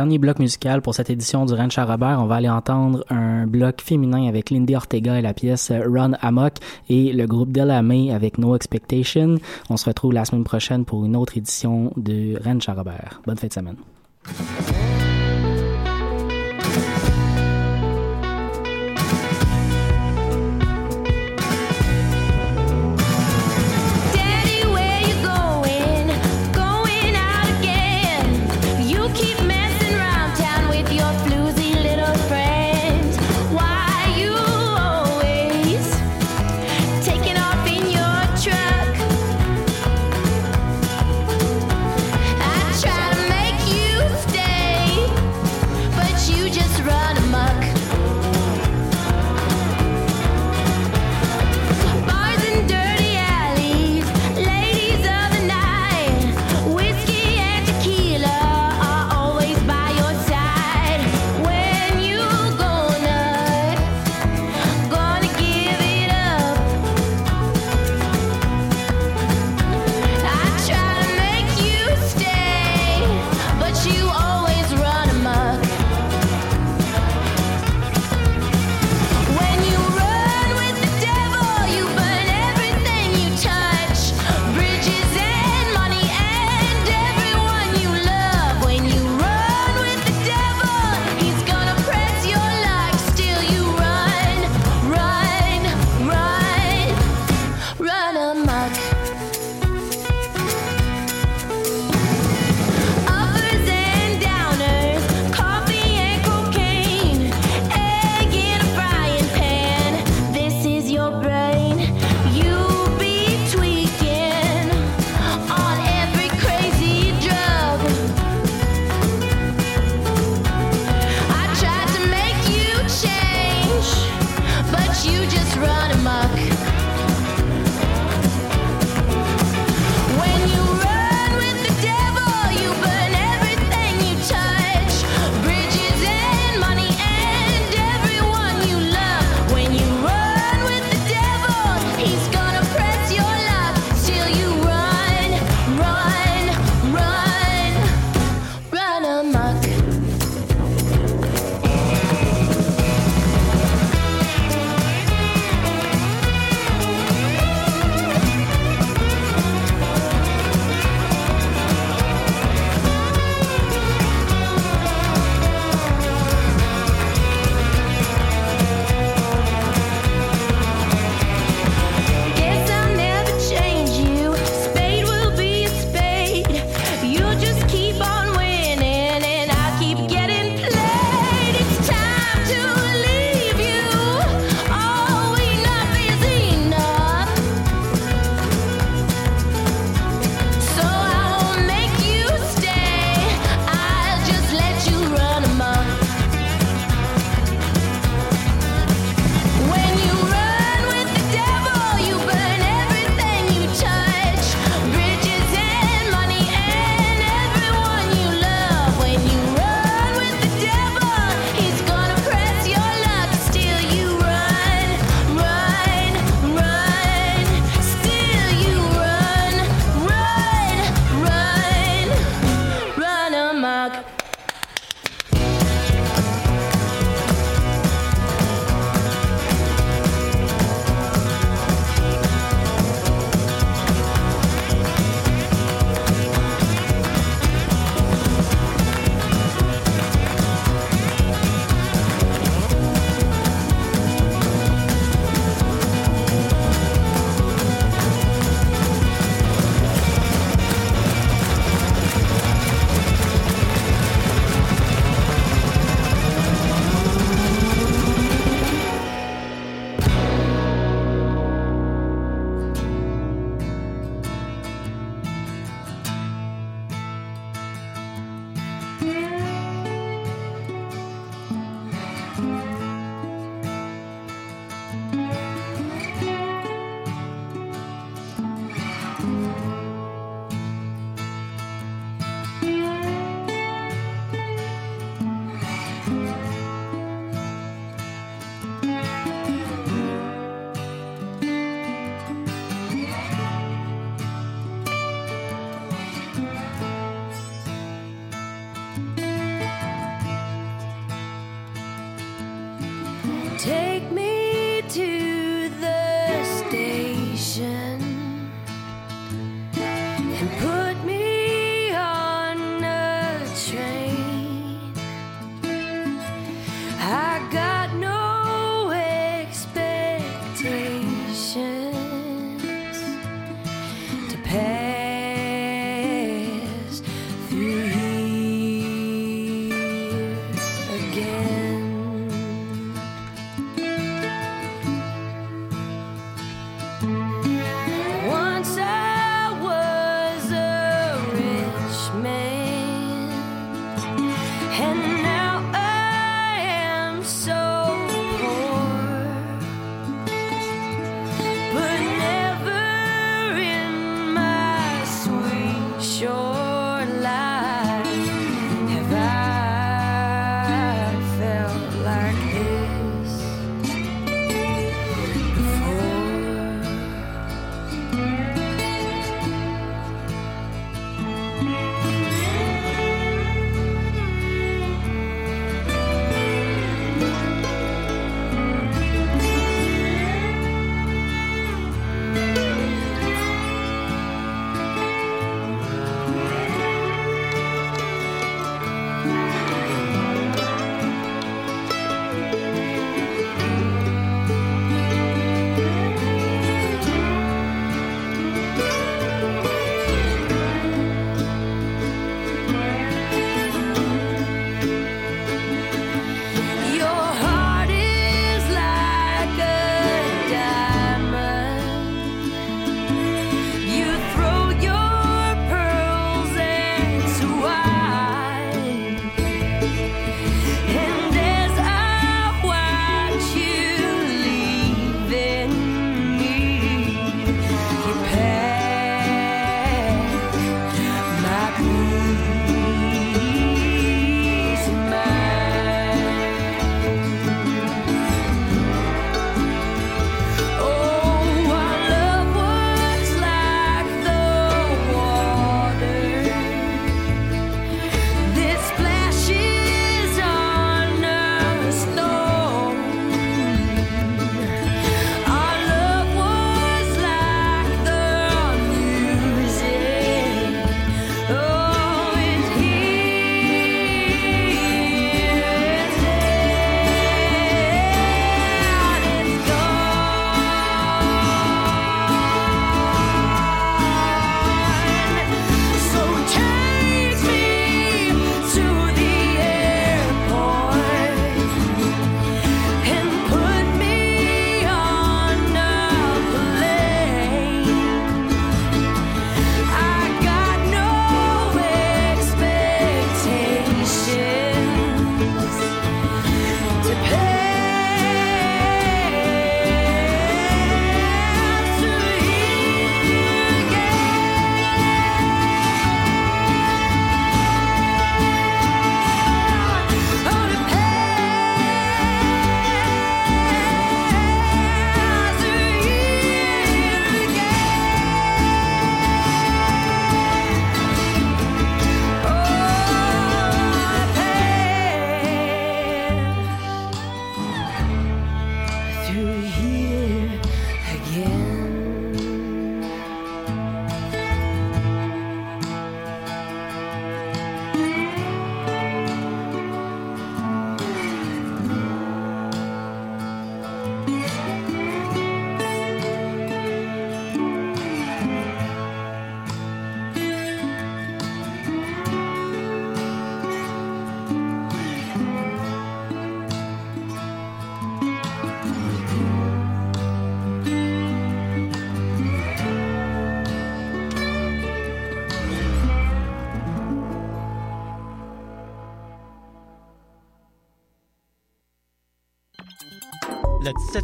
Dernier 0.00 0.16
bloc 0.16 0.38
musical 0.38 0.80
pour 0.80 0.94
cette 0.94 1.10
édition 1.10 1.44
du 1.44 1.52
Ranch 1.52 1.76
à 1.76 1.84
Robert. 1.84 2.20
On 2.22 2.26
va 2.26 2.36
aller 2.36 2.48
entendre 2.48 3.04
un 3.10 3.46
bloc 3.46 3.82
féminin 3.82 4.26
avec 4.28 4.48
Lindy 4.48 4.74
Ortega 4.74 5.18
et 5.18 5.20
la 5.20 5.34
pièce 5.34 5.70
Run 5.70 6.12
Amok 6.22 6.54
et 6.88 7.12
le 7.12 7.26
groupe 7.26 7.52
Della 7.52 7.82
May 7.82 8.10
avec 8.10 8.38
No 8.38 8.56
Expectation. 8.56 9.34
On 9.68 9.76
se 9.76 9.84
retrouve 9.84 10.14
la 10.14 10.24
semaine 10.24 10.44
prochaine 10.44 10.86
pour 10.86 11.04
une 11.04 11.16
autre 11.16 11.36
édition 11.36 11.92
de 11.98 12.42
Ranch 12.42 12.66
à 12.70 12.72
Robert. 12.72 13.20
Bonne 13.26 13.36
fin 13.36 13.48
de 13.48 13.52
semaine. 13.52 13.76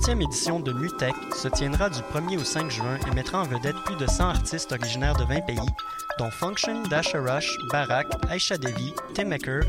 La 0.06 0.12
deuxième 0.12 0.30
édition 0.30 0.60
de 0.60 0.72
MUTEC 0.72 1.16
se 1.34 1.48
tiendra 1.48 1.90
du 1.90 1.98
1er 1.98 2.38
au 2.38 2.44
5 2.44 2.70
juin 2.70 2.96
et 3.08 3.10
mettra 3.12 3.40
en 3.40 3.42
vedette 3.42 3.74
plus 3.84 3.96
de 3.96 4.06
100 4.06 4.28
artistes 4.28 4.70
originaires 4.70 5.16
de 5.16 5.24
20 5.24 5.40
pays, 5.46 5.58
dont 6.20 6.30
Function, 6.30 6.84
Dasha 6.84 7.20
Rush, 7.20 7.56
Barak, 7.72 8.06
Aisha 8.30 8.56
Devi, 8.56 8.94
Tim 9.14 9.24
Maker, 9.24 9.62